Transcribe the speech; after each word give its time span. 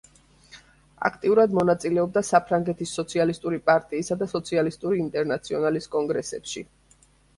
აქტიურად 1.09 1.51
მონაწილეობდა 1.57 2.23
საფრანგეთის 2.29 2.93
სოციალისტური 2.99 3.61
პარტიისა 3.71 4.19
და 4.23 4.29
სოციალისტური 4.35 5.03
ინტერნაციონალის 5.07 5.91
კონგრესებში. 5.99 6.65